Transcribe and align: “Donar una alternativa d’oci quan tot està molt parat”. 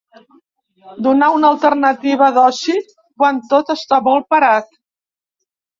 “Donar 1.07 1.27
una 1.41 1.51
alternativa 1.57 2.31
d’oci 2.39 2.81
quan 2.95 3.45
tot 3.53 3.73
està 3.79 4.05
molt 4.11 4.31
parat”. 4.35 4.77